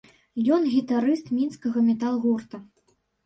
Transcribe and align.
Ён 0.55 0.63
гітарыст 0.75 1.29
мінскага 1.35 1.83
метал-гурта. 1.91 2.63